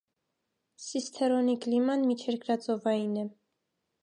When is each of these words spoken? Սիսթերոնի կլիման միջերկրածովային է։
Սիսթերոնի 0.85 1.55
կլիման 1.67 2.09
միջերկրածովային 2.09 3.17
է։ 3.27 3.29